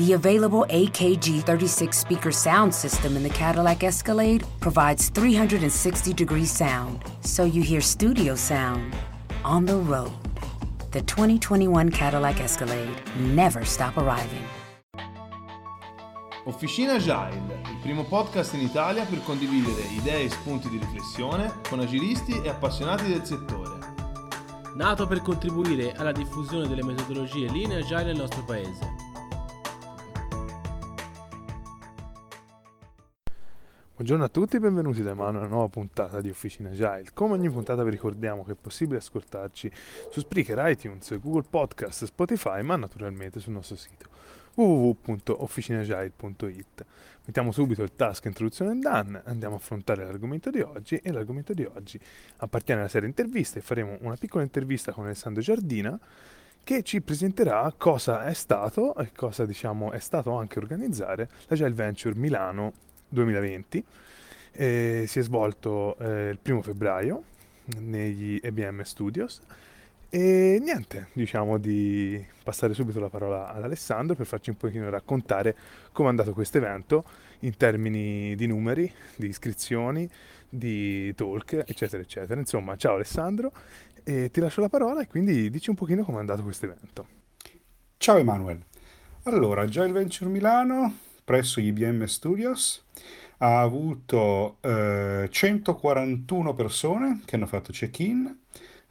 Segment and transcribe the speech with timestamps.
[0.00, 7.04] The available AKG 36 speaker sound system in the Cadillac Escalade provides 360 degree sound,
[7.20, 8.96] so you hear studio sound
[9.44, 10.10] on the road.
[10.92, 14.42] The 2021 Cadillac Escalade never stop arriving.
[16.46, 21.78] Officina Agile, il primo podcast in Italia per condividere idee e spunti di riflessione con
[21.78, 23.76] agilisti e appassionati del settore.
[24.76, 28.99] Nato per contribuire alla diffusione delle metodologie Lean Agile nel nostro paese.
[34.00, 37.10] Buongiorno a tutti e benvenuti da Emanuele a una nuova puntata di Officina Agile.
[37.12, 39.70] Come ogni puntata vi ricordiamo che è possibile ascoltarci
[40.10, 44.08] su Spreaker, iTunes, Google Podcast, Spotify, ma naturalmente sul nostro sito
[44.54, 46.86] www.officinagile.it.
[47.26, 51.64] Mettiamo subito il task introduzione done, andiamo a affrontare l'argomento di oggi e l'argomento di
[51.64, 52.00] oggi
[52.38, 53.60] appartiene alla serie interviste.
[53.60, 56.00] Faremo una piccola intervista con Alessandro Giardina
[56.64, 62.14] che ci presenterà cosa è stato e cosa diciamo è stato anche organizzare l'Agile Venture
[62.14, 63.84] Milano 2020.
[64.52, 67.22] Eh, si è svolto eh, il primo febbraio
[67.78, 69.40] negli EBM Studios
[70.12, 75.56] e niente, diciamo di passare subito la parola ad Alessandro per farci un pochino raccontare
[75.92, 77.04] come è andato questo evento
[77.40, 80.10] in termini di numeri, di iscrizioni,
[80.48, 82.40] di talk, eccetera, eccetera.
[82.40, 83.52] Insomma, ciao Alessandro,
[84.02, 87.06] e ti lascio la parola e quindi dici un pochino come è andato questo evento.
[87.96, 88.66] Ciao Emanuele.
[89.24, 90.96] Allora, il Venture Milano
[91.30, 92.82] presso IBM Studios
[93.38, 98.36] ha avuto eh, 141 persone che hanno fatto check-in,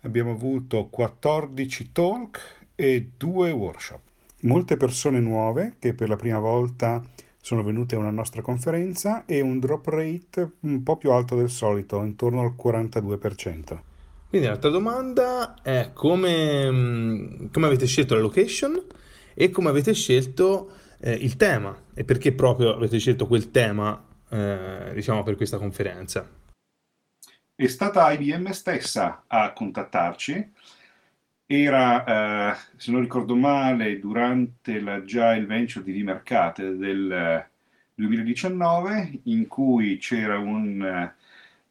[0.04, 2.40] abbiamo avuto 14 talk
[2.76, 4.00] e 2 workshop.
[4.44, 7.04] Molte persone nuove che per la prima volta
[7.42, 11.50] sono venute a una nostra conferenza e un drop rate un po' più alto del
[11.50, 13.82] solito, intorno al 42%.
[14.30, 18.82] Quindi l'altra domanda è come, mm, come avete scelto la location
[19.34, 24.92] e come avete scelto eh, il tema e perché proprio avete scelto quel tema eh,
[24.94, 26.28] diciamo per questa conferenza.
[27.56, 30.52] È stata IBM stessa a contattarci.
[31.46, 37.46] Era, eh, se non ricordo male, durante l'Agile Venture di Rimercate del
[37.96, 41.14] 2019, in cui c'era un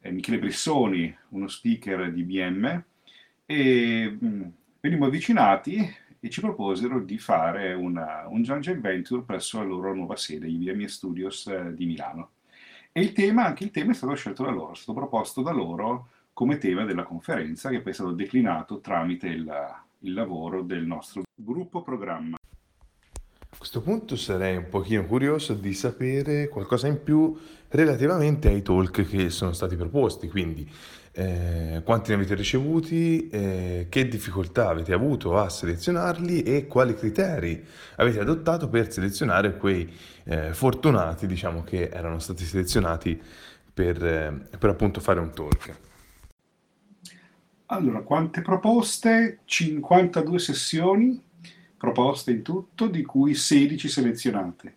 [0.01, 2.83] eh, Michele Brissoni, uno speaker di IBM,
[3.45, 4.41] e mh, mm,
[4.81, 10.15] venimmo avvicinati e ci proposero di fare una, un joint venture presso la loro nuova
[10.15, 12.31] sede, IBM Studios eh, di Milano.
[12.91, 15.51] E il tema, anche il tema è stato scelto da loro, è stato proposto da
[15.51, 19.51] loro come tema della conferenza che poi è stato declinato tramite il,
[19.99, 22.37] il lavoro del nostro gruppo programma.
[23.51, 27.37] A questo punto sarei un pochino curioso di sapere qualcosa in più
[27.69, 30.69] relativamente ai talk che sono stati proposti, quindi
[31.11, 37.63] eh, quanti ne avete ricevuti, eh, che difficoltà avete avuto a selezionarli e quali criteri
[37.95, 39.91] avete adottato per selezionare quei
[40.23, 43.21] eh, fortunati, diciamo, che erano stati selezionati
[43.73, 45.75] per, eh, per appunto fare un talk.
[47.67, 49.39] Allora, quante proposte?
[49.45, 51.21] 52 sessioni
[51.77, 54.75] proposte in tutto, di cui 16 selezionate.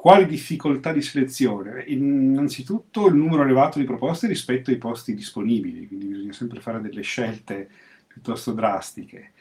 [0.00, 1.84] Quali difficoltà di selezione?
[1.88, 7.02] Innanzitutto il numero elevato di proposte rispetto ai posti disponibili, quindi bisogna sempre fare delle
[7.02, 7.68] scelte
[8.06, 9.32] piuttosto drastiche.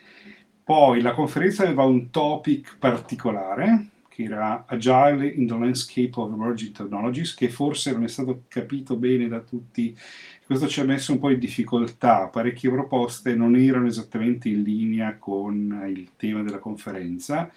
[0.61, 6.75] Poi la conferenza aveva un topic particolare, che era Agile in the Landscape of Emerging
[6.75, 9.97] Technologies, che forse non è stato capito bene da tutti.
[10.45, 15.15] Questo ci ha messo un po' in difficoltà, parecchie proposte non erano esattamente in linea
[15.17, 17.49] con il tema della conferenza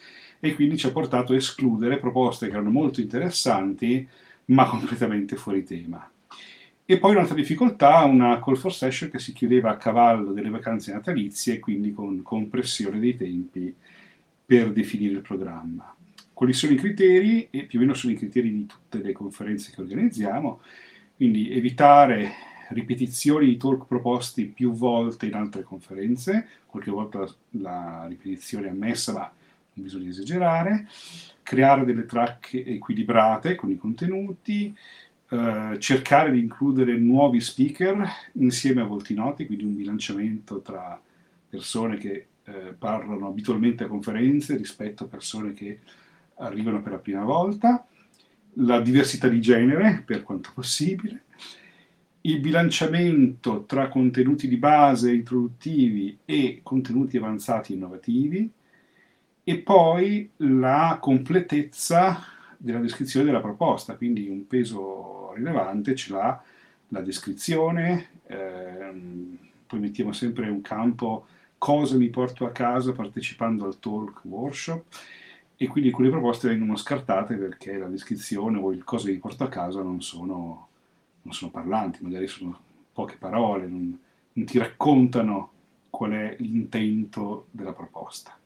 [0.45, 4.09] e quindi ci ha portato a escludere proposte che erano molto interessanti
[4.47, 6.11] ma completamente fuori tema.
[6.85, 10.93] E poi un'altra difficoltà, una call for session che si chiudeva a cavallo delle vacanze
[10.93, 13.73] natalizie, quindi con compressione dei tempi
[14.45, 15.95] per definire il programma.
[16.33, 17.47] Quali sono i criteri?
[17.49, 20.61] E più o meno sono i criteri di tutte le conferenze che organizziamo,
[21.15, 22.33] quindi evitare
[22.71, 29.13] ripetizioni di talk proposti più volte in altre conferenze, qualche volta la, ripetizione è ammessa,
[29.13, 29.33] ma
[29.75, 30.89] non bisogna esagerare,
[31.43, 34.75] creare delle track equilibrate con i contenuti,
[35.29, 41.01] eh, cercare di includere nuovi speaker insieme a volti noti, quindi un bilanciamento tra
[41.49, 45.81] persone che eh, parlano abitualmente a conferenze rispetto a persone che
[46.37, 47.87] arrivano per la prima volta,
[48.55, 51.25] la diversità di genere per quanto possibile,
[52.23, 58.51] il bilanciamento tra contenuti di base introduttivi e contenuti avanzati innovativi,
[59.45, 62.25] e poi la completezza
[62.57, 66.43] della descrizione della proposta, quindi un peso rilevante ce l'ha
[66.89, 71.27] la descrizione, ehm, poi mettiamo sempre un campo
[71.59, 74.85] cosa mi porto a casa partecipando al talk workshop
[75.57, 79.49] e quindi alcune proposte vengono scartate perché la descrizione o il cosa che porto a
[79.49, 80.69] casa non sono,
[81.23, 82.59] non sono parlanti, magari sono
[82.93, 83.99] poche parole, non,
[84.33, 85.51] non ti raccontano
[85.89, 88.37] qual è l'intento della proposta.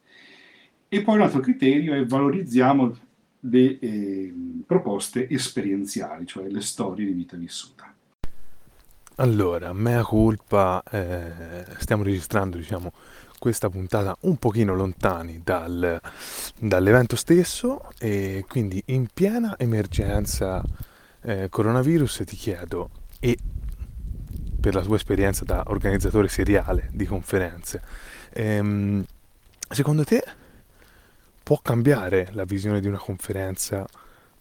[0.88, 2.96] E poi un altro criterio è valorizziamo
[3.40, 4.34] le eh,
[4.66, 7.92] proposte esperienziali, cioè le storie di vita vissuta.
[9.16, 12.92] Allora, mea culpa, eh, stiamo registrando diciamo,
[13.38, 16.00] questa puntata un pochino lontani dal,
[16.58, 20.62] dall'evento stesso e quindi in piena emergenza
[21.22, 23.36] eh, coronavirus ti chiedo, e
[24.60, 27.82] per la tua esperienza da organizzatore seriale di conferenze,
[28.32, 29.04] ehm,
[29.68, 30.22] secondo te
[31.46, 33.86] può cambiare la visione di una conferenza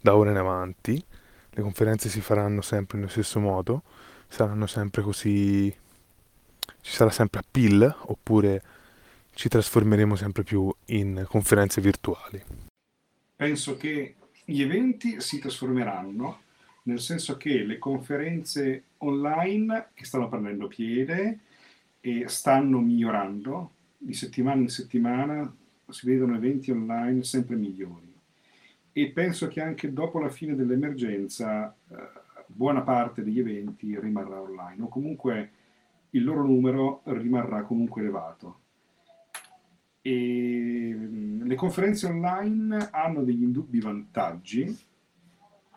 [0.01, 0.99] da ora in avanti?
[1.51, 3.83] Le conferenze si faranno sempre nello stesso modo?
[4.27, 5.71] Saranno sempre così...
[6.81, 8.63] ci sarà sempre appeal oppure
[9.35, 12.43] ci trasformeremo sempre più in conferenze virtuali?
[13.35, 16.39] Penso che gli eventi si trasformeranno,
[16.85, 21.37] nel senso che le conferenze online che stanno prendendo piede
[22.01, 25.55] e stanno migliorando di settimana in settimana
[25.89, 28.13] si vedono eventi online sempre migliori
[28.97, 31.95] e penso che anche dopo la fine dell'emergenza eh,
[32.47, 35.51] buona parte degli eventi rimarrà online o comunque
[36.11, 38.59] il loro numero rimarrà comunque elevato.
[40.01, 44.73] E mm, le conferenze online hanno degli indubbi vantaggi,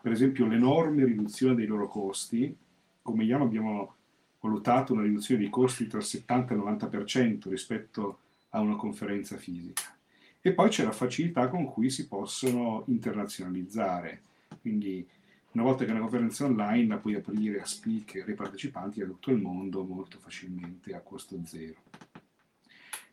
[0.01, 2.55] per esempio l'enorme riduzione dei loro costi.
[3.01, 3.95] Come IAM abbiamo
[4.39, 8.19] valutato una riduzione dei costi tra il 70 e il 90% rispetto
[8.51, 9.98] a una conferenza fisica.
[10.41, 14.21] E poi c'è la facilità con cui si possono internazionalizzare.
[14.61, 15.05] Quindi
[15.51, 19.31] una volta che una conferenza online la puoi aprire a speaker e partecipanti da tutto
[19.31, 21.81] il mondo molto facilmente a costo zero.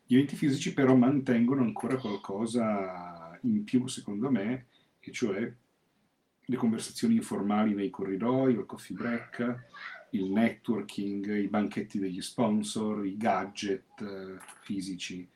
[0.05, 4.67] Gli eventi fisici però mantengono ancora qualcosa in più secondo me,
[4.99, 5.53] e cioè
[6.49, 9.65] le conversazioni informali nei corridoi, il coffee break,
[10.11, 15.27] il networking, i banchetti degli sponsor, i gadget eh, fisici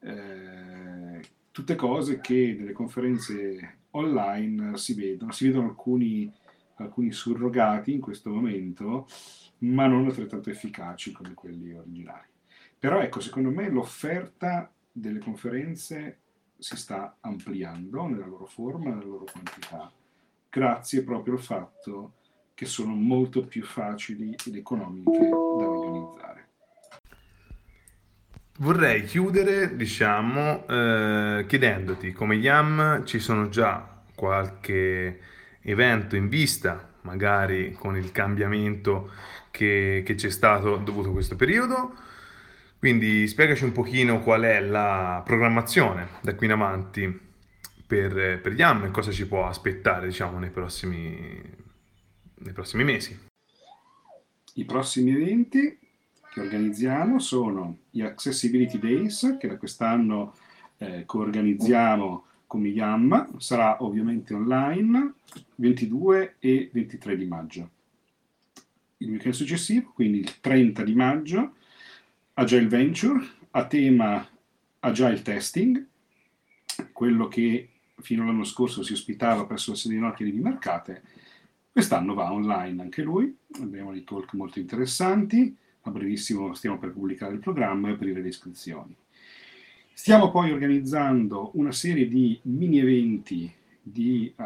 [0.00, 1.20] eh,
[1.50, 6.32] tutte cose che nelle conferenze online si vedono, si vedono alcuni,
[6.76, 9.06] alcuni surrogati in questo momento,
[9.58, 12.28] ma non altrettanto efficaci come quelli originali.
[12.78, 16.18] Però ecco, secondo me l'offerta delle conferenze
[16.56, 19.90] si sta ampliando nella loro forma, nella loro quantità,
[20.48, 22.14] grazie proprio al fatto
[22.54, 26.48] che sono molto più facili ed economiche da organizzare.
[28.60, 35.18] Vorrei chiudere, diciamo, eh, chiedendoti, come YAM ci sono già qualche
[35.62, 39.12] evento in vista, magari con il cambiamento
[39.50, 41.94] che, che c'è stato dovuto a questo periodo.
[42.78, 47.20] Quindi spiegaci un pochino qual è la programmazione da qui in avanti
[47.86, 51.40] per, per YAM e cosa ci può aspettare, diciamo, nei prossimi,
[52.34, 53.18] nei prossimi mesi.
[54.56, 55.79] I prossimi eventi
[56.30, 60.34] che organizziamo sono gli Accessibility Days, che da quest'anno
[60.78, 65.14] eh, coorganizziamo con Miyam, sarà ovviamente online
[65.56, 67.70] 22 e 23 di maggio.
[68.98, 71.54] Il weekend successivo, quindi il 30 di maggio,
[72.34, 73.38] Agile Venture.
[73.52, 74.24] A tema
[74.78, 75.84] Agile Testing,
[76.92, 81.02] quello che fino all'anno scorso si ospitava presso la sede di Nokia di Mercate,
[81.72, 87.34] quest'anno va online anche lui, abbiamo dei talk molto interessanti, a brevissimo stiamo per pubblicare
[87.34, 88.94] il programma e aprire le iscrizioni.
[89.92, 94.42] Stiamo poi organizzando una serie di mini eventi di, uh,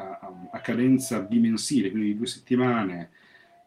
[0.51, 3.11] a cadenza bimensile, quindi di due settimane,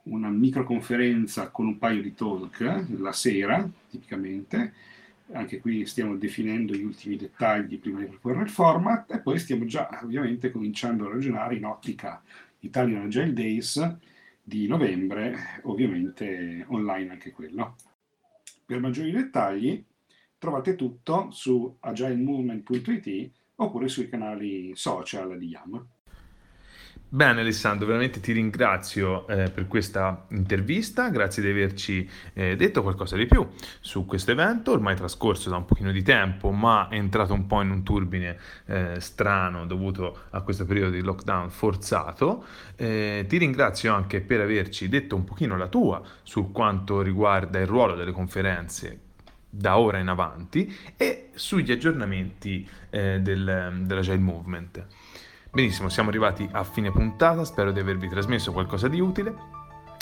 [0.03, 4.73] una microconferenza con un paio di talk la sera, tipicamente.
[5.33, 9.65] Anche qui stiamo definendo gli ultimi dettagli prima di proporre il format e poi stiamo
[9.65, 12.21] già ovviamente cominciando a ragionare in ottica
[12.59, 13.97] Italian Agile Days
[14.47, 17.75] di novembre, ovviamente online anche quello.
[18.65, 19.85] Per maggiori dettagli
[20.37, 25.85] trovate tutto su agilemovement.it oppure sui canali social di YAM.
[27.09, 33.15] Bene Alessandro, veramente ti ringrazio eh, per questa intervista, grazie di averci eh, detto qualcosa
[33.15, 33.47] di più
[33.79, 37.61] su questo evento, ormai trascorso da un pochino di tempo, ma è entrato un po'
[37.61, 42.43] in un turbine eh, strano dovuto a questo periodo di lockdown forzato.
[42.75, 47.67] Eh, ti ringrazio anche per averci detto un pochino la tua su quanto riguarda il
[47.67, 48.99] ruolo delle conferenze
[49.49, 54.85] da ora in avanti e sugli aggiornamenti eh, del, dell'Agile Movement.
[55.57, 59.33] Benissimo, siamo arrivati a fine puntata, spero di avervi trasmesso qualcosa di utile.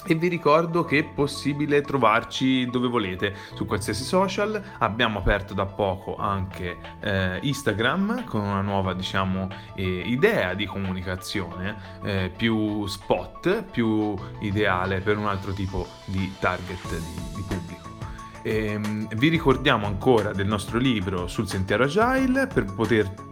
[0.06, 4.62] e vi ricordo che è possibile trovarci dove volete, su qualsiasi social.
[4.80, 11.78] Abbiamo aperto da poco anche eh, Instagram con una nuova, diciamo, eh, idea di comunicazione
[12.04, 17.90] eh, più spot, più ideale per un altro tipo di target di, di pubblico.
[18.44, 23.25] E, ehm, vi ricordiamo ancora del nostro libro sul sentiero agile per poter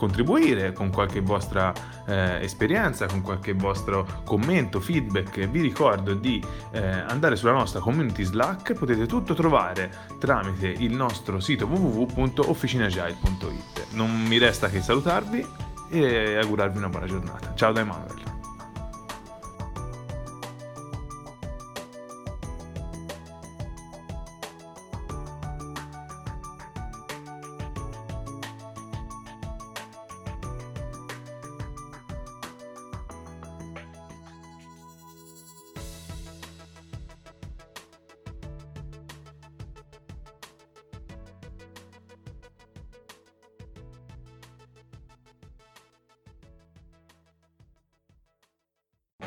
[0.00, 1.74] contribuire con qualche vostra
[2.06, 5.46] eh, esperienza, con qualche vostro commento, feedback.
[5.46, 11.38] Vi ricordo di eh, andare sulla nostra community Slack, potete tutto trovare tramite il nostro
[11.38, 13.88] sito www.officinagile.it.
[13.90, 15.46] Non mi resta che salutarvi
[15.90, 17.52] e augurarvi una buona giornata.
[17.54, 18.29] Ciao da Emanuele.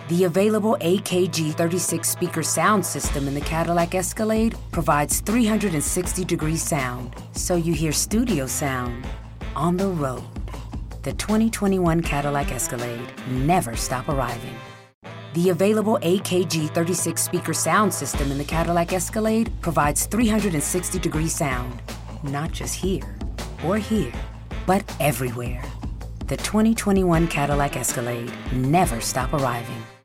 [0.09, 7.15] The available AKG 36 speaker sound system in the Cadillac Escalade provides 360 degree sound,
[7.31, 9.07] so you hear studio sound
[9.55, 10.23] on the road.
[11.03, 14.55] The 2021 Cadillac Escalade never stop arriving.
[15.33, 21.81] The available AKG 36 speaker sound system in the Cadillac Escalade provides 360 degree sound,
[22.23, 23.15] not just here
[23.65, 24.13] or here,
[24.65, 25.63] but everywhere.
[26.27, 29.82] The 2021 Cadillac Escalade never stop arriving.